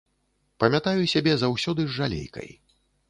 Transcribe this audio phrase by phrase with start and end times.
[0.63, 2.49] Памятаю сябе заўсёды з жалейкай.